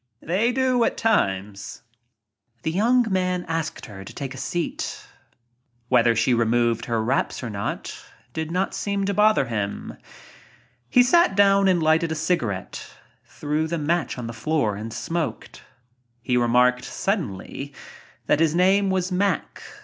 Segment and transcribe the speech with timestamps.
[0.23, 1.83] They do at times."
[2.63, 5.05] The young man asked her to take a seat.
[5.89, 7.95] Whether she removed her wraps or not
[8.33, 9.97] did not seem to bother him.
[10.89, 12.95] He sat down and lighted a cigarette,
[13.27, 15.61] threw the match on the floor and smoked.
[16.23, 17.71] He remarked suddenly
[18.25, 19.61] that his name was Mack.